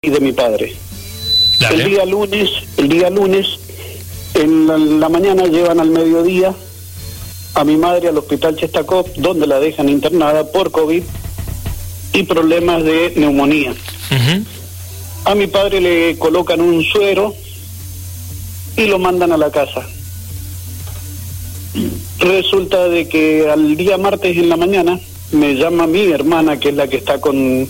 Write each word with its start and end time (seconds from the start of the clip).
y 0.00 0.10
de 0.10 0.20
mi 0.20 0.30
padre. 0.30 0.76
Dale. 1.58 1.82
El 1.82 1.90
día 1.90 2.04
lunes, 2.04 2.50
el 2.76 2.88
día 2.88 3.10
lunes, 3.10 3.46
en 4.34 4.68
la, 4.68 4.76
en 4.76 5.00
la 5.00 5.08
mañana 5.08 5.46
llevan 5.46 5.80
al 5.80 5.90
mediodía 5.90 6.54
a 7.54 7.64
mi 7.64 7.76
madre 7.76 8.06
al 8.06 8.16
hospital 8.16 8.54
Chestacop, 8.54 9.08
donde 9.16 9.48
la 9.48 9.58
dejan 9.58 9.88
internada 9.88 10.52
por 10.52 10.70
COVID 10.70 11.02
y 12.12 12.22
problemas 12.22 12.84
de 12.84 13.12
neumonía. 13.16 13.74
A 15.24 15.34
mi 15.34 15.48
padre 15.48 15.80
le 15.80 16.16
colocan 16.16 16.60
un 16.60 16.84
suero 16.84 17.34
y 18.76 18.86
lo 18.86 19.00
mandan 19.00 19.32
a 19.32 19.36
la 19.36 19.50
casa. 19.50 19.84
Resulta 22.20 22.88
de 22.88 23.08
que 23.08 23.50
al 23.50 23.76
día 23.76 23.98
martes 23.98 24.36
en 24.36 24.48
la 24.48 24.56
mañana 24.56 25.00
me 25.32 25.54
llama 25.54 25.88
mi 25.88 26.04
hermana, 26.12 26.60
que 26.60 26.68
es 26.68 26.76
la 26.76 26.86
que 26.86 26.98
está 26.98 27.20
con, 27.20 27.66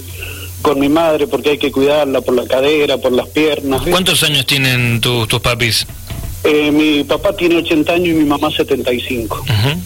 con 0.62 0.78
mi 0.80 0.88
madre, 0.88 1.26
porque 1.26 1.50
hay 1.50 1.58
que 1.58 1.70
cuidarla 1.72 2.20
por 2.20 2.34
la 2.34 2.46
cadera, 2.46 2.98
por 2.98 3.12
las 3.12 3.28
piernas. 3.28 3.82
¿Cuántos 3.90 4.22
años 4.22 4.44
tienen 4.46 5.00
tu- 5.00 5.26
tus 5.26 5.40
papis? 5.40 5.86
Eh, 6.44 6.70
mi 6.70 7.04
papá 7.04 7.34
tiene 7.36 7.56
80 7.56 7.92
años 7.92 8.08
y 8.08 8.12
mi 8.14 8.24
mamá 8.24 8.50
75. 8.50 9.40
Ujú. 9.42 9.80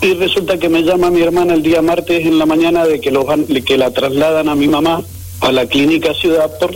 Y 0.00 0.14
resulta 0.14 0.58
que 0.58 0.68
me 0.68 0.82
llama 0.82 1.10
mi 1.10 1.22
hermana 1.22 1.54
el 1.54 1.62
día 1.62 1.82
martes 1.82 2.24
en 2.24 2.38
la 2.38 2.46
mañana 2.46 2.84
de 2.86 3.00
que, 3.00 3.10
los 3.10 3.24
van- 3.26 3.46
de 3.46 3.62
que 3.62 3.76
la 3.76 3.90
trasladan 3.90 4.48
a 4.48 4.54
mi 4.54 4.68
mamá 4.68 5.02
a 5.40 5.52
la 5.52 5.66
clínica 5.66 6.14
ciudad 6.14 6.50
por 6.58 6.74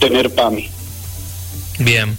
tener 0.00 0.30
PAMI. 0.34 0.68
Bien. 1.78 2.16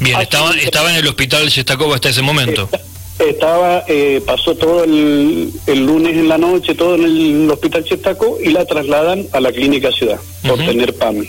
Bien, 0.00 0.20
estaba, 0.20 0.90
en 0.90 0.96
el 0.96 1.06
hospital 1.06 1.48
Yestacoba 1.48 1.94
hasta 1.96 2.08
ese 2.10 2.22
momento. 2.22 2.68
Estaba, 3.28 3.84
eh, 3.88 4.22
pasó 4.24 4.54
todo 4.54 4.84
el, 4.84 5.50
el 5.66 5.86
lunes 5.86 6.16
en 6.16 6.28
la 6.28 6.38
noche, 6.38 6.74
todo 6.74 6.94
en 6.94 7.04
el 7.04 7.50
hospital 7.50 7.84
Chestaco 7.84 8.38
y 8.42 8.50
la 8.50 8.64
trasladan 8.66 9.26
a 9.32 9.40
la 9.40 9.50
clínica 9.50 9.90
ciudad 9.92 10.20
por 10.46 10.58
tener 10.58 10.94
PAMI. 10.94 11.28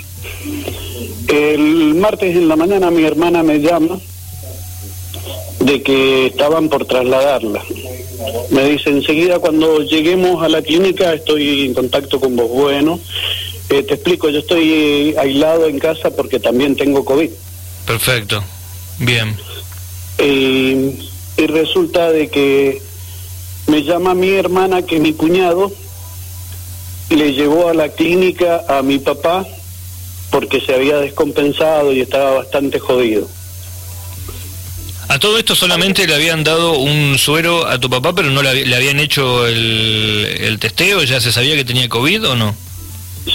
El 1.27 1.95
martes 1.95 2.35
en 2.35 2.47
la 2.47 2.55
mañana 2.55 2.91
mi 2.91 3.03
hermana 3.03 3.43
me 3.43 3.59
llama 3.59 3.99
de 5.59 5.81
que 5.81 6.27
estaban 6.27 6.69
por 6.69 6.85
trasladarla. 6.85 7.63
Me 8.51 8.69
dice, 8.69 8.89
enseguida 8.89 9.39
cuando 9.39 9.81
lleguemos 9.81 10.43
a 10.43 10.49
la 10.49 10.61
clínica 10.61 11.13
estoy 11.13 11.65
en 11.65 11.73
contacto 11.73 12.19
con 12.19 12.35
vos. 12.35 12.49
Bueno, 12.49 12.99
eh, 13.69 13.83
te 13.83 13.95
explico, 13.95 14.29
yo 14.29 14.39
estoy 14.39 14.71
eh, 14.71 15.15
aislado 15.17 15.67
en 15.67 15.79
casa 15.79 16.11
porque 16.11 16.39
también 16.39 16.75
tengo 16.75 17.03
COVID. 17.03 17.29
Perfecto. 17.85 18.43
Bien. 18.99 19.35
Eh, 20.17 20.95
y 21.37 21.47
resulta 21.47 22.11
de 22.11 22.29
que 22.29 22.81
me 23.67 23.83
llama 23.83 24.13
mi 24.13 24.29
hermana 24.29 24.83
que 24.83 24.99
mi 24.99 25.13
cuñado 25.13 25.71
le 27.09 27.33
llevó 27.33 27.69
a 27.69 27.73
la 27.73 27.89
clínica 27.89 28.63
a 28.67 28.81
mi 28.81 28.99
papá 28.99 29.45
porque 30.31 30.59
se 30.61 30.73
había 30.73 30.97
descompensado 30.97 31.93
y 31.93 32.01
estaba 32.01 32.35
bastante 32.35 32.79
jodido. 32.79 33.27
A 35.07 35.19
todo 35.19 35.37
esto 35.37 35.55
solamente 35.55 36.07
le 36.07 36.15
habían 36.15 36.43
dado 36.43 36.79
un 36.79 37.17
suero 37.17 37.67
a 37.67 37.79
tu 37.79 37.89
papá, 37.89 38.13
pero 38.15 38.31
no 38.31 38.41
le, 38.41 38.65
le 38.65 38.75
habían 38.75 38.99
hecho 38.99 39.45
el, 39.45 40.27
el 40.39 40.59
testeo, 40.59 41.03
ya 41.03 41.21
se 41.21 41.31
sabía 41.31 41.55
que 41.55 41.63
tenía 41.63 41.87
COVID 41.87 42.29
o 42.29 42.35
no. 42.35 42.55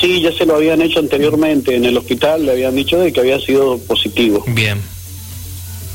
Sí, 0.00 0.20
ya 0.20 0.32
se 0.32 0.46
lo 0.46 0.56
habían 0.56 0.82
hecho 0.82 0.98
anteriormente 0.98 1.74
en 1.74 1.84
el 1.84 1.96
hospital, 1.96 2.44
le 2.44 2.52
habían 2.52 2.74
dicho 2.74 2.98
de 2.98 3.12
que 3.12 3.20
había 3.20 3.40
sido 3.40 3.78
positivo. 3.78 4.44
Bien. 4.48 4.80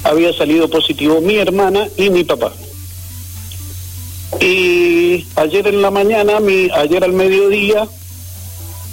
Había 0.06 0.31
salido 0.34 0.70
positivo 0.70 1.20
mi 1.20 1.36
hermana 1.36 1.89
y 1.98 2.11
mi 2.11 2.23
papá. 2.23 2.53
Y 4.39 5.25
ayer 5.36 5.67
en 5.67 5.81
la 5.81 5.89
mañana, 5.89 6.39
mi, 6.39 6.70
ayer 6.72 7.03
al 7.03 7.14
mediodía, 7.14 7.88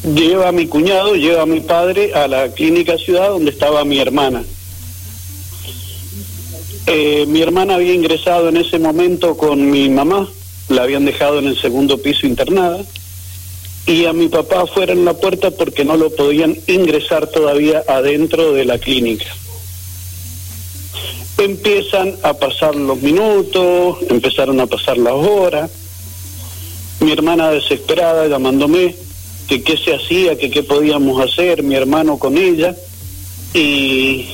lleva 0.02 0.48
a 0.48 0.52
mi 0.52 0.66
cuñado, 0.66 1.14
lleva 1.14 1.42
a 1.42 1.46
mi 1.46 1.60
padre 1.60 2.14
a 2.14 2.26
la 2.26 2.48
clínica 2.48 2.96
ciudad 2.96 3.28
donde 3.28 3.50
estaba 3.50 3.84
mi 3.84 3.98
hermana. 3.98 4.42
Eh, 6.86 7.26
mi 7.28 7.42
hermana 7.42 7.74
había 7.74 7.92
ingresado 7.92 8.48
en 8.48 8.56
ese 8.56 8.78
momento 8.78 9.36
con 9.36 9.70
mi 9.70 9.90
mamá, 9.90 10.26
la 10.70 10.84
habían 10.84 11.04
dejado 11.04 11.40
en 11.40 11.46
el 11.46 11.60
segundo 11.60 11.98
piso 11.98 12.26
internada, 12.26 12.82
y 13.86 14.06
a 14.06 14.14
mi 14.14 14.28
papá 14.28 14.62
afuera 14.62 14.94
en 14.94 15.04
la 15.04 15.12
puerta 15.12 15.50
porque 15.50 15.84
no 15.84 15.98
lo 15.98 16.08
podían 16.08 16.56
ingresar 16.68 17.26
todavía 17.26 17.84
adentro 17.86 18.52
de 18.52 18.64
la 18.64 18.78
clínica. 18.78 19.26
Empiezan 21.42 22.14
a 22.22 22.34
pasar 22.34 22.76
los 22.76 23.02
minutos, 23.02 23.98
empezaron 24.08 24.60
a 24.60 24.66
pasar 24.68 24.96
las 24.96 25.14
horas, 25.14 25.70
mi 27.00 27.10
hermana 27.10 27.50
desesperada 27.50 28.28
llamándome 28.28 28.94
que 29.48 29.60
qué 29.64 29.76
se 29.76 29.92
hacía, 29.92 30.38
que 30.38 30.50
qué 30.50 30.62
podíamos 30.62 31.20
hacer, 31.20 31.64
mi 31.64 31.74
hermano 31.74 32.16
con 32.16 32.38
ella, 32.38 32.76
y, 33.54 34.28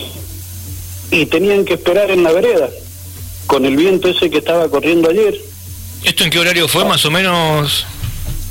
y 1.11 1.25
tenían 1.31 1.65
que 1.65 1.75
esperar 1.75 2.11
en 2.11 2.23
la 2.25 2.33
vereda, 2.33 2.69
con 3.47 3.65
el 3.65 3.75
viento 3.75 4.09
ese 4.09 4.29
que 4.29 4.39
estaba 4.39 4.69
corriendo 4.69 5.09
ayer. 5.09 5.35
¿Esto 6.05 6.25
en 6.25 6.31
qué 6.31 6.39
horario 6.39 6.69
fue 6.69 6.85
más 6.85 7.07
o 7.07 7.11
menos? 7.11 7.87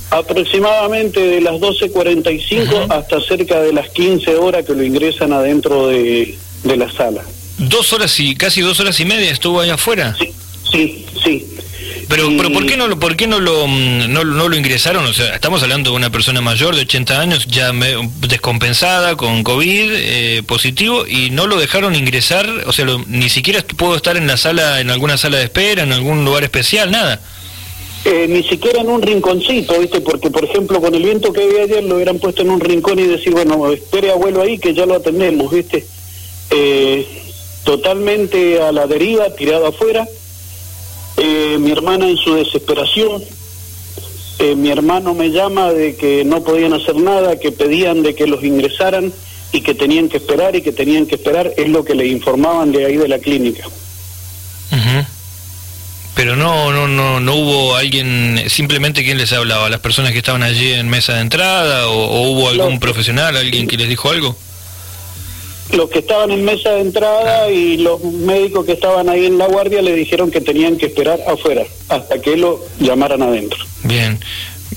Aproximadamente 0.10 1.20
de 1.20 1.42
las 1.42 1.54
12.45 1.56 2.64
Ujú. 2.64 2.92
hasta 2.92 3.22
cerca 3.22 3.62
de 3.62 3.72
las 3.72 3.90
15 3.90 4.36
horas 4.36 4.66
que 4.66 4.74
lo 4.74 4.84
ingresan 4.84 5.32
adentro 5.32 5.90
de, 5.90 6.36
de 6.64 6.76
la 6.76 6.92
sala. 6.92 7.24
Dos 7.58 7.92
horas 7.94 8.20
y 8.20 8.36
casi 8.36 8.62
dos 8.62 8.80
horas 8.80 9.00
y 9.00 9.06
media 9.06 9.32
estuvo 9.32 9.60
ahí 9.62 9.70
afuera. 9.70 10.16
Sí, 10.20 10.32
sí, 10.72 11.06
sí. 11.24 11.46
Pero, 12.08 12.32
Y- 12.32 12.38
pero 12.38 12.52
¿por 12.52 12.66
qué 12.66 12.78
no 12.78 12.88
lo, 12.88 13.00
por 13.00 13.16
qué 13.18 13.28
no 13.28 13.40
lo, 13.40 13.68
mm, 13.68 14.12
no, 14.14 14.24
no 14.24 14.48
lo 14.48 14.56
ingresaron? 14.56 15.06
O 15.06 15.14
sea, 15.14 15.34
estamos 15.36 15.62
hablando 15.64 15.90
de 15.92 15.96
una 15.98 16.10
persona 16.10 16.40
mayor 16.40 16.76
de 16.76 16.82
80 16.84 17.20
años, 17.20 17.48
ya 17.48 17.74
me- 17.74 18.10
descompensada, 18.22 19.18
con 19.18 19.44
COVID 19.44 19.92
eh, 19.94 20.44
positivo, 20.46 21.06
y 21.08 21.32
no 21.32 21.48
lo 21.48 21.58
dejaron 21.60 21.96
ingresar, 21.96 22.48
o 22.66 22.72
sea, 22.72 22.86
lo- 22.86 23.04
ni 23.08 23.28
siquiera 23.30 23.62
puedo 23.76 23.96
estar 23.96 24.16
en 24.16 24.28
la 24.28 24.38
sala, 24.38 24.80
en 24.80 24.90
alguna 24.90 25.18
sala 25.18 25.38
de 25.38 25.46
espera, 25.46 25.84
en 25.84 25.92
algún 25.92 26.24
lugar 26.24 26.44
especial, 26.44 26.92
nada. 26.92 27.20
Eh, 28.06 28.26
ni 28.30 28.42
siquiera 28.44 28.80
en 28.82 28.88
un 28.90 29.02
rinconcito, 29.02 29.78
¿viste? 29.80 30.00
Porque, 30.00 30.30
por 30.30 30.46
ejemplo, 30.46 30.80
con 30.80 30.96
el 30.96 31.04
viento 31.04 31.34
que 31.34 31.44
había 31.44 31.64
ayer 31.64 31.84
lo 31.84 31.96
hubieran 31.96 32.20
puesto 32.20 32.42
en 32.42 32.52
un 32.52 32.62
rincón 32.62 33.00
y 33.00 33.04
decir, 33.04 33.34
bueno, 33.34 33.70
espere 33.74 34.12
abuelo 34.12 34.44
ahí 34.44 34.58
que 34.60 34.74
ya 34.74 34.86
lo 34.86 34.96
atendemos, 34.96 35.52
¿viste? 35.52 35.86
Eh, 36.52 37.06
totalmente 37.68 38.62
a 38.62 38.72
la 38.72 38.88
deriva, 38.88 39.30
tirado 39.36 39.68
afuera. 39.68 40.08
Eh, 41.18 41.58
mi 41.60 41.72
hermana 41.72 42.08
en 42.08 42.16
su 42.16 42.34
desesperación. 42.36 43.22
Eh, 44.40 44.56
mi 44.56 44.70
hermano 44.72 45.14
me 45.14 45.32
llama 45.32 45.74
de 45.74 45.96
que 45.98 46.24
no 46.24 46.44
podían 46.44 46.72
hacer 46.74 46.96
nada, 46.96 47.38
que 47.40 47.52
pedían 47.52 48.04
de 48.04 48.16
que 48.16 48.26
los 48.26 48.42
ingresaran 48.44 49.12
y 49.52 49.62
que 49.62 49.74
tenían 49.74 50.08
que 50.08 50.18
esperar 50.18 50.56
y 50.56 50.62
que 50.62 50.72
tenían 50.72 51.08
que 51.08 51.16
esperar, 51.16 51.52
es 51.58 51.68
lo 51.68 51.84
que 51.84 51.94
le 51.96 52.08
informaban 52.08 52.72
de 52.72 52.86
ahí 52.86 52.96
de 52.98 53.08
la 53.10 53.20
clínica. 53.20 53.66
Pero 56.16 56.36
no, 56.36 56.72
no, 56.72 56.88
no, 56.88 57.20
no 57.20 57.36
hubo 57.36 57.76
alguien, 57.76 58.44
simplemente 58.48 59.04
quién 59.04 59.18
les 59.20 59.32
hablaba, 59.34 59.70
las 59.70 59.82
personas 59.82 60.14
que 60.14 60.18
estaban 60.20 60.42
allí 60.42 60.72
en 60.74 60.88
mesa 60.90 61.14
de 61.16 61.22
entrada, 61.22 61.88
o, 61.90 61.94
o 61.94 62.22
hubo 62.32 62.50
algún 62.50 62.76
No. 62.76 62.80
profesional, 62.80 63.36
alguien 63.38 63.68
que 63.68 63.78
les 63.78 63.88
dijo 63.90 64.10
algo. 64.10 64.36
Los 65.74 65.90
que 65.90 66.00
estaban 66.00 66.32
en 66.32 66.46
mesa 66.46 66.72
de 66.72 66.82
entrada 66.82 67.50
y 67.52 67.78
los 67.78 68.02
médicos 68.04 68.66
que 68.66 68.74
estaban 68.74 69.10
ahí 69.10 69.26
en 69.26 69.38
la 69.38 69.48
guardia 69.48 69.82
le 69.82 69.96
dijeron 69.96 70.32
que 70.32 70.42
tenían 70.42 70.78
que 70.78 70.88
esperar 70.88 71.20
afuera 71.28 71.64
hasta 71.90 72.22
que 72.22 72.38
lo 72.38 72.60
llamaran 72.80 73.22
adentro. 73.22 73.60
Bien. 73.84 74.20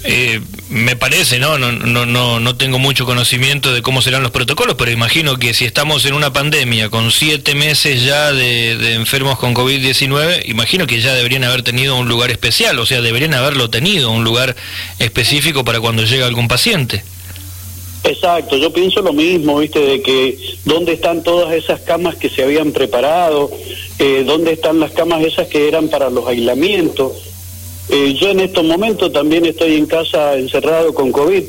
Eh, 0.03 0.41
me 0.71 0.97
parece, 0.97 1.39
¿no? 1.39 1.59
No, 1.59 1.73
no, 1.73 2.06
no, 2.06 2.41
no 2.41 2.56
tengo 2.56 2.79
mucho 2.79 3.05
conocimiento 3.05 3.75
de 3.75 3.83
cómo 3.83 4.00
serán 4.00 4.23
los 4.23 4.31
protocolos, 4.31 4.77
pero 4.79 4.91
imagino 4.91 5.37
que 5.37 5.53
si 5.53 5.67
estamos 5.67 6.06
en 6.06 6.15
una 6.15 6.33
pandemia 6.33 6.89
con 6.89 7.11
siete 7.11 7.55
meses 7.55 8.03
ya 8.03 8.33
de, 8.33 8.77
de 8.79 8.95
enfermos 8.95 9.39
con 9.39 9.55
COVID-19, 9.55 10.43
imagino 10.47 10.87
que 10.87 11.00
ya 11.00 11.12
deberían 11.15 11.45
haber 11.45 11.62
tenido 11.62 11.97
un 11.97 12.09
lugar 12.09 12.31
especial, 12.31 12.79
o 12.79 12.87
sea, 12.87 13.03
deberían 13.03 13.34
haberlo 13.34 13.69
tenido, 13.69 14.11
un 14.11 14.25
lugar 14.25 14.56
específico 14.99 15.65
para 15.65 15.81
cuando 15.81 16.05
llega 16.05 16.27
algún 16.27 16.49
paciente. 16.49 17.05
Exacto, 18.10 18.56
yo 18.56 18.72
pienso 18.72 19.02
lo 19.02 19.12
mismo, 19.12 19.58
viste, 19.58 19.79
de 19.79 20.02
que 20.02 20.37
dónde 20.64 20.94
están 20.94 21.23
todas 21.23 21.55
esas 21.55 21.81
camas 21.82 22.17
que 22.17 22.29
se 22.29 22.43
habían 22.43 22.73
preparado, 22.73 23.50
eh, 24.00 24.25
dónde 24.26 24.52
están 24.52 24.81
las 24.81 24.90
camas 24.90 25.25
esas 25.25 25.46
que 25.46 25.69
eran 25.69 25.88
para 25.88 26.11
los 26.11 26.26
aislamientos. 26.26 27.12
Eh, 27.88 28.14
yo 28.20 28.31
en 28.31 28.40
estos 28.40 28.64
momentos 28.64 29.12
también 29.12 29.46
estoy 29.46 29.76
en 29.76 29.87
casa 29.87 30.35
encerrado 30.35 30.93
con 30.93 31.12
COVID 31.12 31.44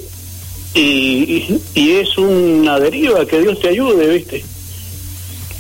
y, 0.76 0.80
y, 0.80 1.62
y 1.74 1.92
es 1.94 2.16
una 2.20 2.80
deriva, 2.80 3.26
que 3.26 3.40
Dios 3.40 3.60
te 3.60 3.70
ayude, 3.70 4.08
viste. 4.08 4.46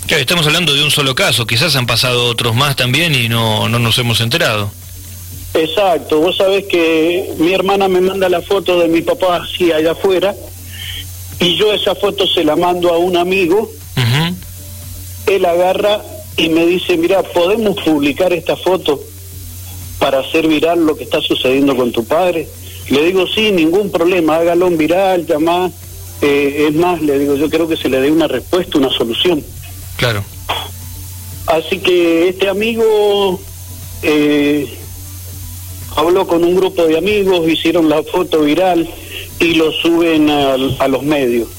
Claro, 0.05 0.21
estamos 0.21 0.45
hablando 0.45 0.75
de 0.75 0.83
un 0.83 0.91
solo 0.91 1.15
caso, 1.15 1.47
quizás 1.47 1.75
han 1.75 1.87
pasado 1.87 2.25
otros 2.25 2.55
más 2.55 2.75
también 2.75 3.15
y 3.15 3.27
no, 3.27 3.69
no 3.69 3.79
nos 3.79 3.97
hemos 3.97 4.21
enterado. 4.21 4.71
Exacto, 5.55 6.19
vos 6.19 6.37
sabés 6.37 6.65
que 6.65 7.33
mi 7.39 7.53
hermana 7.53 7.87
me 7.87 8.01
manda 8.01 8.29
la 8.29 8.41
foto 8.41 8.79
de 8.79 8.87
mi 8.87 9.01
papá 9.01 9.37
así 9.37 9.71
allá 9.71 9.93
afuera 9.93 10.35
y 11.41 11.55
yo 11.57 11.73
esa 11.73 11.95
foto 11.95 12.27
se 12.27 12.43
la 12.43 12.55
mando 12.55 12.93
a 12.93 12.97
un 12.99 13.17
amigo, 13.17 13.69
él 15.25 15.45
agarra 15.45 16.01
y 16.37 16.49
me 16.49 16.65
dice, 16.65 16.97
mira, 16.97 17.23
¿podemos 17.23 17.75
publicar 17.81 18.31
esta 18.31 18.55
foto 18.55 19.01
para 19.97 20.19
hacer 20.19 20.47
viral 20.47 20.85
lo 20.85 20.95
que 20.95 21.03
está 21.03 21.19
sucediendo 21.19 21.75
con 21.75 21.91
tu 21.91 22.05
padre? 22.05 22.47
Le 22.89 23.05
digo, 23.05 23.25
sí, 23.27 23.51
ningún 23.51 23.91
problema, 23.91 24.37
hágalo 24.37 24.67
en 24.67 24.77
viral, 24.77 25.25
llamá. 25.25 25.71
Eh, 26.21 26.67
es 26.69 26.75
más, 26.75 27.01
le 27.01 27.17
digo, 27.17 27.35
yo 27.35 27.49
creo 27.49 27.67
que 27.67 27.75
se 27.75 27.89
le 27.89 27.99
dé 27.99 28.11
una 28.11 28.27
respuesta, 28.27 28.77
una 28.77 28.91
solución. 28.91 29.43
Claro. 29.97 30.23
Así 31.47 31.79
que 31.79 32.29
este 32.29 32.49
amigo 32.49 33.39
eh, 34.03 34.67
habló 35.95 36.27
con 36.27 36.43
un 36.43 36.55
grupo 36.55 36.85
de 36.85 36.97
amigos, 36.97 37.49
hicieron 37.49 37.89
la 37.89 38.03
foto 38.03 38.41
viral 38.41 38.87
y 39.41 39.55
lo 39.55 39.71
suben 39.71 40.29
a, 40.29 40.55
los 40.87 41.03
medios. 41.03 41.49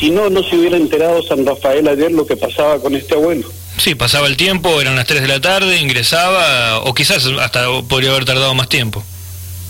Si 0.00 0.10
no, 0.10 0.30
no 0.30 0.42
se 0.42 0.56
hubiera 0.56 0.76
enterado 0.76 1.22
San 1.22 1.44
Rafael 1.44 1.86
ayer 1.86 2.10
lo 2.10 2.26
que 2.26 2.36
pasaba 2.36 2.80
con 2.80 2.94
este 2.94 3.14
abuelo. 3.14 3.48
Sí, 3.76 3.94
pasaba 3.94 4.26
el 4.26 4.36
tiempo, 4.36 4.80
eran 4.80 4.96
las 4.96 5.06
3 5.06 5.22
de 5.22 5.28
la 5.28 5.40
tarde, 5.40 5.78
ingresaba, 5.78 6.80
o 6.80 6.94
quizás 6.94 7.26
hasta 7.40 7.66
podría 7.82 8.10
haber 8.10 8.24
tardado 8.24 8.54
más 8.54 8.68
tiempo, 8.68 9.04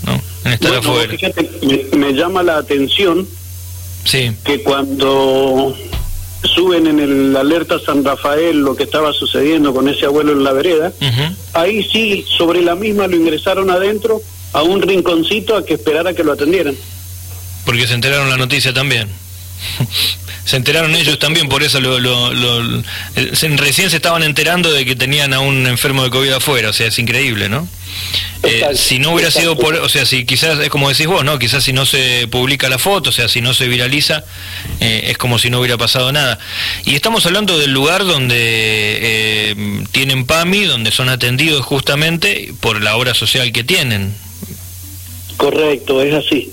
¿no? 0.05 0.19
En 0.45 0.53
estar 0.53 0.75
afuera. 0.75 1.13
me, 1.97 2.13
llama 2.13 2.41
la 2.41 2.57
atención 2.57 3.27
sí. 4.05 4.31
que 4.45 4.63
cuando 4.63 5.75
suben 6.55 6.87
en 6.87 6.99
el 6.99 7.35
alerta 7.35 7.79
San 7.85 8.03
Rafael 8.03 8.61
lo 8.61 8.75
que 8.75 8.83
estaba 8.83 9.11
sucediendo 9.13 9.73
con 9.73 9.89
ese 9.89 10.05
abuelo 10.05 10.31
en 10.31 10.43
la 10.43 10.53
vereda, 10.53 10.93
ahí 11.53 11.83
sí, 11.83 12.25
sobre 12.37 12.61
la 12.61 12.75
misma 12.75 13.07
lo 13.07 13.17
ingresaron 13.17 13.69
adentro 13.69 14.21
a 14.53 14.63
un 14.63 14.81
rinconcito 14.81 15.55
a 15.55 15.65
que 15.65 15.73
esperara 15.73 16.13
que 16.13 16.23
lo 16.23 16.31
atendieran. 16.31 16.75
Porque 17.69 17.85
se 17.85 17.93
enteraron 17.93 18.31
la 18.31 18.37
noticia 18.37 18.73
también. 18.73 19.07
se 20.43 20.55
enteraron 20.55 20.95
ellos 20.95 21.19
también, 21.19 21.47
por 21.47 21.61
eso 21.61 21.79
lo, 21.79 21.99
recién 23.57 23.91
se 23.91 23.97
estaban 23.97 24.23
enterando 24.23 24.71
de 24.71 24.85
que 24.85 24.95
tenían 24.95 25.35
a 25.35 25.39
un 25.39 25.67
enfermo 25.67 26.03
de 26.03 26.09
COVID 26.09 26.31
afuera, 26.31 26.69
o 26.71 26.73
sea, 26.73 26.87
es 26.87 26.97
increíble, 26.97 27.47
¿no? 27.47 27.67
Eh, 28.41 28.69
si 28.73 28.97
no 28.97 29.13
hubiera 29.13 29.29
sido 29.29 29.55
por, 29.55 29.75
o 29.75 29.87
sea, 29.87 30.07
si 30.07 30.25
quizás 30.25 30.57
es 30.57 30.69
como 30.69 30.89
decís 30.89 31.05
vos, 31.05 31.23
¿no? 31.23 31.37
Quizás 31.37 31.63
si 31.63 31.71
no 31.71 31.85
se 31.85 32.27
publica 32.27 32.69
la 32.69 32.79
foto, 32.79 33.11
o 33.11 33.13
sea, 33.13 33.29
si 33.29 33.39
no 33.39 33.53
se 33.53 33.67
viraliza, 33.67 34.23
eh, 34.79 35.01
es 35.11 35.19
como 35.19 35.37
si 35.37 35.51
no 35.51 35.59
hubiera 35.59 35.77
pasado 35.77 36.11
nada. 36.11 36.39
Y 36.85 36.95
estamos 36.95 37.23
hablando 37.27 37.59
del 37.59 37.71
lugar 37.71 38.03
donde 38.03 38.35
eh, 38.39 39.83
tienen 39.91 40.25
PAMI, 40.25 40.63
donde 40.63 40.89
son 40.89 41.07
atendidos 41.07 41.63
justamente 41.63 42.51
por 42.61 42.81
la 42.81 42.95
obra 42.95 43.13
social 43.13 43.51
que 43.51 43.63
tienen. 43.63 44.15
Correcto, 45.37 46.01
es 46.01 46.15
así. 46.15 46.51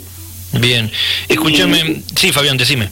Bien, 0.58 0.90
escúchame, 1.28 2.02
sí, 2.14 2.32
Fabián, 2.32 2.56
decime. 2.56 2.90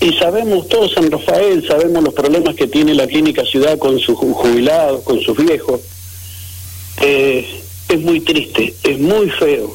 Y 0.00 0.12
sabemos 0.14 0.68
todos 0.68 0.92
San 0.92 1.10
Rafael, 1.10 1.66
sabemos 1.66 2.04
los 2.04 2.12
problemas 2.12 2.54
que 2.54 2.66
tiene 2.66 2.94
la 2.94 3.06
clínica 3.06 3.44
ciudad 3.44 3.78
con 3.78 3.98
sus 3.98 4.16
jubilados, 4.16 5.02
con 5.02 5.20
sus 5.20 5.36
viejos. 5.38 5.80
Eh, 7.00 7.62
es 7.88 8.00
muy 8.00 8.20
triste, 8.20 8.74
es 8.82 8.98
muy 8.98 9.30
feo. 9.30 9.74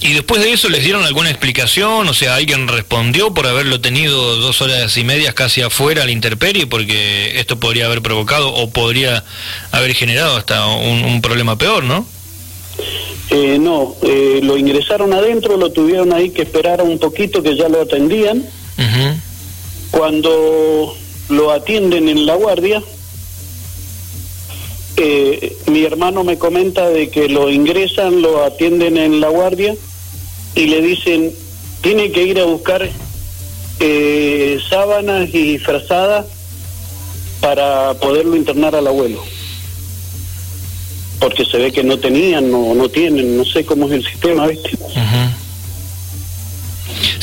¿Y 0.00 0.12
después 0.12 0.42
de 0.42 0.52
eso 0.52 0.68
les 0.68 0.84
dieron 0.84 1.04
alguna 1.04 1.30
explicación? 1.30 2.06
O 2.06 2.12
sea, 2.12 2.34
¿alguien 2.34 2.68
respondió 2.68 3.32
por 3.32 3.46
haberlo 3.46 3.80
tenido 3.80 4.36
dos 4.36 4.60
horas 4.60 4.94
y 4.98 5.04
medias 5.04 5.32
casi 5.32 5.62
afuera 5.62 6.02
al 6.02 6.10
interperie? 6.10 6.66
Porque 6.66 7.40
esto 7.40 7.58
podría 7.58 7.86
haber 7.86 8.02
provocado 8.02 8.52
o 8.52 8.70
podría 8.70 9.24
haber 9.72 9.94
generado 9.94 10.36
hasta 10.36 10.66
un, 10.66 11.22
problema 11.22 11.56
peor, 11.56 11.84
¿no? 11.84 12.06
Eh, 13.30 13.58
no, 13.58 13.96
eh, 14.02 14.40
lo 14.42 14.56
ingresaron 14.56 15.12
adentro, 15.12 15.56
lo 15.56 15.72
tuvieron 15.72 16.12
ahí 16.12 16.30
que 16.30 16.42
esperar 16.42 16.80
un 16.82 16.98
poquito, 16.98 17.42
que 17.42 17.56
ya 17.56 17.68
lo 17.68 17.82
atendían. 17.82 18.44
Cuando 19.90 20.94
lo 21.28 21.50
atienden 21.50 22.08
en 22.08 22.26
la 22.26 22.34
guardia, 22.34 22.82
eh, 24.96 25.56
mi 25.66 25.84
hermano 25.84 26.24
me 26.24 26.38
comenta 26.38 26.88
de 26.88 27.10
que 27.10 27.28
lo 27.28 27.50
ingresan, 27.50 28.22
lo 28.22 28.44
atienden 28.44 28.96
en 28.96 29.20
la 29.20 29.28
guardia 29.28 29.74
y 30.54 30.66
le 30.66 30.80
dicen, 30.80 31.32
tiene 31.82 32.10
que 32.10 32.22
ir 32.22 32.40
a 32.40 32.44
buscar 32.44 32.88
eh, 33.80 34.58
sábanas 34.70 35.34
y 35.34 35.58
frazadas 35.58 36.26
para 37.40 37.94
poderlo 37.94 38.36
internar 38.36 38.74
al 38.74 38.86
abuelo. 38.86 39.22
Porque 41.18 41.44
se 41.44 41.58
ve 41.58 41.72
que 41.72 41.82
no 41.82 41.98
tenían 41.98 42.52
o 42.52 42.74
no, 42.74 42.88
tienen, 42.88 43.36
no 43.36 43.44
sé 43.44 43.64
cómo 43.64 43.86
es 43.86 43.92
el 43.92 44.04
sistema, 44.04 44.46
¿viste? 44.46 44.70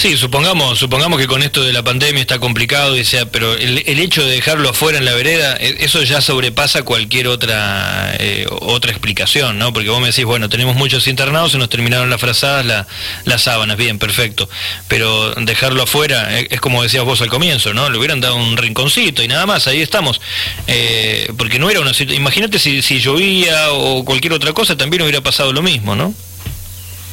Sí, 0.04 0.18
supongamos, 0.18 0.80
supongamos 0.80 1.18
que 1.18 1.28
con 1.28 1.44
esto 1.44 1.64
de 1.64 1.72
la 1.72 1.82
pandemia 1.82 2.20
está 2.20 2.38
complicado, 2.38 2.98
y 2.98 3.06
sea, 3.06 3.26
pero 3.26 3.54
el, 3.54 3.78
hecho 3.88 4.22
de 4.22 4.32
dejarlo 4.32 4.68
afuera 4.68 4.98
en 4.98 5.06
la 5.06 5.14
vereda, 5.14 5.56
e, 5.56 5.78
eso 5.80 6.04
ya 6.04 6.20
sobrepasa 6.20 6.84
cualquier 6.84 7.30
otra 7.30 8.14
eh, 8.20 8.46
otra 8.50 8.92
explicación, 8.92 9.58
¿no? 9.58 9.72
Porque 9.72 9.88
vos 9.88 10.02
me 10.02 10.08
decís, 10.08 10.26
bueno, 10.26 10.50
tenemos 10.50 10.76
muchos 10.76 11.08
internados, 11.08 11.54
se 11.54 11.58
nos 11.58 11.70
terminaron 11.70 12.10
las 12.10 12.20
frazadas, 12.20 12.66
la, 12.66 12.86
las 13.24 13.44
sábanas, 13.44 13.78
bien, 13.78 13.98
perfecto. 13.98 14.50
Pero 14.90 15.36
dejarlo 15.36 15.84
afuera, 15.84 16.38
e, 16.38 16.50
es, 16.52 16.60
como 16.60 16.84
decías 16.84 17.06
vos 17.06 17.22
al 17.22 17.30
comienzo, 17.30 17.74
¿no? 17.74 17.90
Le 17.90 17.98
hubieran 17.98 18.20
dado 18.20 18.36
un 18.36 18.58
rinconcito 18.58 19.24
y 19.24 19.30
nada 19.30 19.46
más, 19.46 19.68
ahí 19.68 19.82
estamos. 19.82 20.20
Eh, 20.68 21.32
porque 21.38 21.60
no 21.60 21.70
era 21.70 21.80
una 21.80 21.94
imagínate 22.10 22.60
si, 22.60 22.82
si 22.82 23.00
llovía 23.00 23.72
o 23.72 24.04
cualquier 24.04 24.34
otra 24.34 24.52
cosa, 24.52 24.76
también 24.76 25.04
hubiera 25.04 25.22
pasado 25.22 25.54
lo 25.54 25.62
mismo, 25.62 25.96
¿no? 25.96 26.14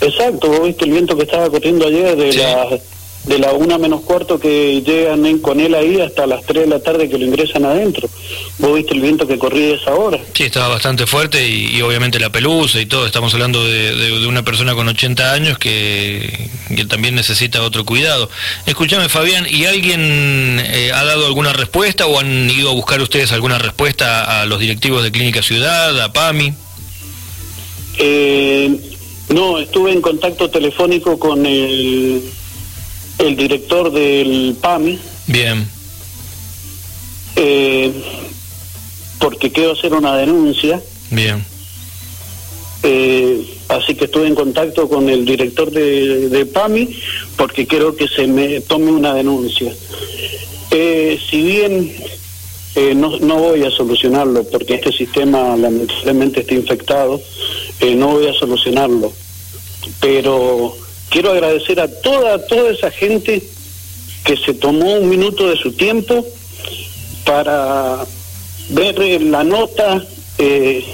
Exacto, 0.01 0.49
vos 0.49 0.67
viste 0.67 0.85
el 0.85 0.93
viento 0.93 1.17
que 1.17 1.25
estaba 1.25 1.51
corriendo 1.51 1.87
ayer 1.87 2.17
de 2.17 2.33
la 2.35 2.81
de 3.25 3.39
la 3.39 3.53
una 3.53 3.77
menos 3.77 4.01
cuarto 4.01 4.41
que 4.41 4.83
llegan 4.83 5.39
con 5.41 5.61
él 5.61 5.75
ahí 5.75 6.01
hasta 6.01 6.27
las 6.27 6.43
3 6.47 6.65
de 6.65 6.69
la 6.69 6.81
tarde 6.81 7.09
que 7.09 7.19
lo 7.19 7.27
ingresan 7.27 7.65
adentro. 7.65 8.09
Vos 8.59 8.75
viste 8.75 8.95
el 8.95 9.01
viento 9.01 9.27
que 9.27 9.39
corría 9.39 9.75
esa 9.75 9.95
hora. 9.95 10.19
Sí, 10.33 10.45
estaba 10.45 10.69
bastante 10.69 11.07
fuerte 11.07 11.47
y, 11.47 11.81
obviamente 11.83 12.19
la 12.19 12.31
pelusa 12.31 12.81
y 12.81 12.87
todo. 12.87 13.07
Estamos 13.07 13.35
hablando 13.35 13.63
de, 13.65 14.27
una 14.27 14.43
persona 14.43 14.75
con 14.75 14.89
80 14.89 15.33
años 15.33 15.59
que, 15.59 16.49
también 16.89 17.15
necesita 17.15 17.63
otro 17.63 17.85
cuidado. 17.85 18.31
Escúchame, 18.65 19.09
Fabián, 19.09 19.47
¿y 19.49 19.67
alguien 19.67 20.01
eh, 20.01 20.91
ha 20.95 21.05
dado 21.05 21.27
alguna 21.27 21.53
respuesta 21.53 22.07
o 22.07 22.19
han 22.19 22.51
ido 22.51 22.71
a 22.71 22.75
buscar 22.75 23.01
ustedes 23.03 23.33
alguna 23.33 23.59
respuesta 23.59 24.41
a 24.41 24.47
los 24.47 24.59
directivos 24.59 25.03
de 25.03 25.13
Clínica 25.13 25.43
Ciudad, 25.43 26.01
a 26.01 26.13
PAMI? 26.13 26.55
Eh, 27.99 28.91
no, 29.31 29.59
estuve 29.59 29.93
en 29.93 30.01
contacto 30.01 30.51
telefónico 30.51 31.19
con 31.19 31.47
el, 31.47 32.23
el 33.19 33.37
director 33.37 33.93
del 33.93 34.57
PAMI. 34.61 34.99
Bien. 35.27 35.69
Eh, 37.37 37.93
porque 39.19 39.53
quiero 39.53 39.73
hacer 39.73 39.95
una 39.95 40.17
denuncia. 40.17 40.81
Bien. 41.11 41.45
Eh, 42.83 43.59
así 43.69 43.95
que 43.95 44.07
estuve 44.07 44.27
en 44.27 44.35
contacto 44.35 44.89
con 44.89 45.09
el 45.09 45.25
director 45.25 45.71
de, 45.71 46.29
de 46.29 46.47
PAMI 46.47 46.89
porque 47.37 47.67
quiero 47.67 47.95
que 47.95 48.09
se 48.09 48.27
me 48.27 48.61
tome 48.63 48.91
una 48.91 49.15
denuncia. 49.15 49.73
Eh, 50.71 51.19
si 51.29 51.43
bien 51.43 51.93
eh, 52.77 52.95
no, 52.95 53.19
no 53.19 53.37
voy 53.37 53.65
a 53.65 53.71
solucionarlo 53.71 54.45
porque 54.45 54.75
este 54.75 54.93
sistema 54.93 55.57
lamentablemente 55.57 56.41
está 56.41 56.55
infectado, 56.55 57.21
eh, 57.81 57.95
no 57.95 58.09
voy 58.09 58.27
a 58.27 58.33
solucionarlo. 58.35 59.13
Pero 60.01 60.77
quiero 61.09 61.33
agradecer 61.33 61.81
a 61.81 61.89
toda, 61.89 62.45
toda 62.47 62.71
esa 62.71 62.91
gente 62.91 63.43
que 64.25 64.37
se 64.37 64.55
tomó 64.55 64.95
un 64.95 65.09
minuto 65.09 65.49
de 65.49 65.57
su 65.57 65.73
tiempo 65.73 66.27
para 67.25 68.05
ver 68.71 69.01
eh, 69.01 69.21
la 69.21 69.45
nota, 69.45 70.05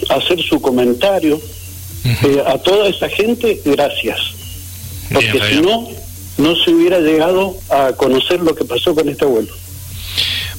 hacer 0.09 0.43
su 0.43 0.61
comentario. 0.61 1.41
a 2.47 2.59
toda 2.59 2.89
esa 2.89 3.09
gente, 3.09 3.61
gracias. 3.65 4.19
Porque 5.13 5.41
si 5.51 5.61
no, 5.61 5.89
no 6.39 6.57
se 6.57 6.71
hubiera 6.71 7.01
llegado 7.01 7.57
a 7.69 7.93
conocer 7.93 8.41
lo 8.41 8.55
que 8.55 8.65
pasó 8.65 8.95
con 8.95 9.09
este 9.09 9.25
abuelo. 9.25 9.53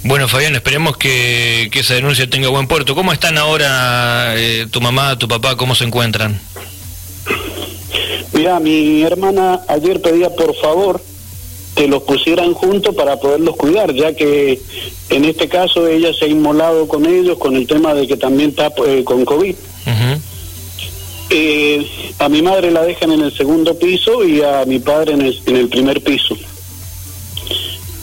Bueno, 0.08 0.30
Fabián, 0.30 0.56
esperemos 0.56 0.96
que, 0.96 1.70
esa 1.74 1.96
denuncia 1.96 2.30
tenga 2.30 2.48
buen 2.48 2.66
puerto. 2.66 2.96
¿Cómo 2.96 3.12
están 3.12 3.38
ahora 3.38 4.36
eh, 4.38 4.66
tu 4.72 4.80
mamá, 4.80 5.20
tu 5.20 5.28
papá? 5.28 5.58
¿Cómo 5.58 5.76
se 5.76 5.84
encuentran? 5.84 6.40
Mira, 8.32 8.62
mi 8.62 9.04
hermana 9.04 9.60
ayer 9.68 10.02
pedía 10.02 10.30
por 10.30 10.56
favor 10.56 11.02
que 11.76 11.90
los 11.90 12.04
pusieran 12.04 12.54
juntos 12.54 12.96
para 12.96 13.18
poderlos 13.18 13.58
cuidar, 13.58 13.94
ya 13.94 14.14
que 14.14 14.62
en 15.10 15.26
este 15.26 15.50
caso 15.50 15.86
ella 15.86 16.14
se 16.18 16.24
ha 16.24 16.30
inmolado 16.30 16.88
con 16.88 17.06
ellos 17.06 17.38
con 17.38 17.58
el 17.58 17.68
tema 17.68 17.94
de 17.94 18.08
que 18.08 18.16
también 18.16 18.52
está 18.52 18.72
eh, 18.88 19.04
con 19.04 19.26
COVID. 19.26 19.56
Eh, 21.32 21.86
a 22.20 22.30
mi 22.30 22.42
madre 22.42 22.72
la 22.72 22.84
dejan 22.84 23.12
en 23.12 23.24
el 23.24 23.36
segundo 23.36 23.78
piso 23.78 24.24
y 24.24 24.42
a 24.42 24.64
mi 24.66 24.80
padre 24.80 25.16
en 25.16 25.22
el, 25.24 25.42
en 25.46 25.58
el 25.58 25.68
primer 25.68 26.02
piso 26.02 26.38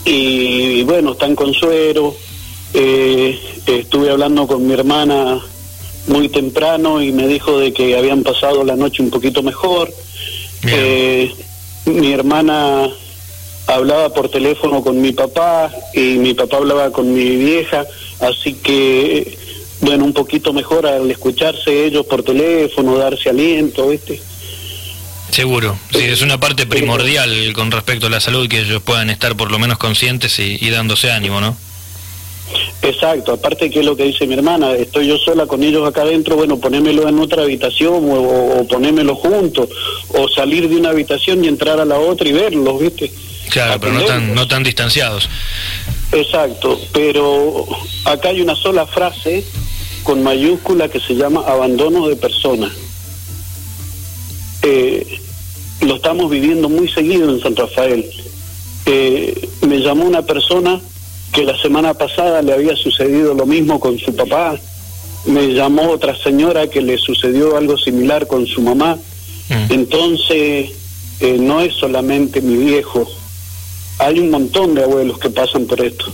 y, 0.05 0.83
bueno, 0.83 1.13
está 1.13 1.25
en 1.25 1.35
Consuero. 1.35 2.15
Eh, 2.73 3.39
estuve 3.65 4.11
hablando 4.11 4.47
con 4.47 4.65
mi 4.65 4.73
hermana 4.73 5.41
muy 6.07 6.29
temprano 6.29 7.01
y 7.01 7.11
me 7.11 7.27
dijo 7.27 7.57
de 7.57 7.73
que 7.73 7.97
habían 7.97 8.23
pasado 8.23 8.63
la 8.63 8.75
noche 8.75 9.01
un 9.01 9.09
poquito 9.09 9.41
mejor. 9.41 9.91
Eh, 10.67 11.31
mi 11.85 12.11
hermana 12.11 12.89
hablaba 13.67 14.13
por 14.13 14.29
teléfono 14.29 14.83
con 14.83 15.01
mi 15.01 15.11
papá 15.11 15.71
y 15.93 16.17
mi 16.17 16.33
papá 16.33 16.57
hablaba 16.57 16.91
con 16.91 17.13
mi 17.13 17.35
vieja, 17.35 17.85
así 18.19 18.53
que 18.53 19.37
bueno, 19.81 20.05
un 20.05 20.13
poquito 20.13 20.53
mejor 20.53 20.87
al 20.87 21.09
escucharse 21.11 21.85
ellos 21.85 22.05
por 22.05 22.23
teléfono, 22.23 22.97
darse 22.97 23.29
aliento, 23.29 23.89
¿viste? 23.89 24.21
Seguro, 25.31 25.77
sí, 25.91 25.99
es 25.99 26.21
una 26.21 26.39
parte 26.39 26.65
primordial 26.65 27.51
con 27.53 27.71
respecto 27.71 28.07
a 28.07 28.09
la 28.09 28.19
salud 28.19 28.47
que 28.47 28.59
ellos 28.59 28.81
puedan 28.81 29.09
estar 29.09 29.35
por 29.35 29.51
lo 29.51 29.59
menos 29.59 29.77
conscientes 29.77 30.39
y, 30.39 30.69
dándose 30.69 31.11
ánimo, 31.11 31.41
¿no? 31.41 31.57
Exacto, 32.81 33.33
aparte 33.33 33.69
que 33.69 33.79
es 33.79 33.85
lo 33.85 33.97
que 33.97 34.03
dice 34.03 34.27
mi 34.27 34.35
hermana, 34.35 34.73
estoy 34.73 35.07
yo 35.07 35.17
sola 35.17 35.47
con 35.47 35.63
ellos 35.63 35.87
acá 35.87 36.03
adentro, 36.03 36.35
bueno, 36.35 36.57
ponémelo 36.57 37.09
en 37.09 37.19
otra 37.19 37.43
habitación 37.43 38.09
o, 38.11 38.59
o 38.59 38.67
ponémelo 38.67 39.15
juntos, 39.15 39.67
o 40.09 40.29
salir 40.29 40.69
de 40.69 40.77
una 40.77 40.89
habitación 40.89 41.43
y 41.43 41.47
entrar 41.47 41.79
a 41.79 41.85
la 41.85 41.97
otra 41.97 42.29
y 42.29 42.31
verlos, 42.31 42.79
¿viste? 42.79 43.11
Claro, 43.49 43.79
pero 43.79 43.93
no 43.93 44.05
tan, 44.05 44.35
no 44.35 44.47
tan 44.47 44.63
distanciados. 44.63 45.29
Exacto, 46.11 46.79
pero 46.93 47.65
acá 48.05 48.29
hay 48.29 48.41
una 48.41 48.55
sola 48.55 48.85
frase 48.85 49.43
con 50.03 50.23
mayúscula 50.23 50.87
que 50.87 50.99
se 50.99 51.15
llama 51.15 51.43
abandono 51.47 52.07
de 52.07 52.15
persona. 52.15 52.71
Eh, 54.67 55.19
lo 55.81 55.95
estamos 55.97 56.31
viviendo 56.31 56.69
muy 56.69 56.87
seguido 56.89 57.29
en 57.29 57.39
San 57.39 57.55
Rafael. 57.55 58.03
Eh, 58.87 59.47
me 59.67 59.77
llamó 59.79 60.05
una 60.05 60.23
persona 60.23 60.81
que 61.31 61.43
la 61.43 61.55
semana 61.61 61.93
pasada 61.93 62.41
le 62.41 62.53
había 62.53 62.75
sucedido 62.75 63.35
lo 63.35 63.45
mismo 63.45 63.79
con 63.79 63.99
su 63.99 64.15
papá. 64.15 64.57
Me 65.25 65.53
llamó 65.53 65.91
otra 65.91 66.15
señora 66.15 66.67
que 66.67 66.81
le 66.81 66.97
sucedió 66.97 67.57
algo 67.57 67.77
similar 67.77 68.25
con 68.25 68.47
su 68.47 68.61
mamá. 68.61 68.97
Mm. 69.49 69.73
Entonces, 69.73 70.71
eh, 71.19 71.37
no 71.39 71.61
es 71.61 71.73
solamente 71.75 72.41
mi 72.41 72.57
viejo, 72.57 73.07
hay 73.99 74.19
un 74.19 74.31
montón 74.31 74.75
de 74.75 74.83
abuelos 74.83 75.19
que 75.19 75.29
pasan 75.29 75.65
por 75.65 75.79
esto. 75.79 76.11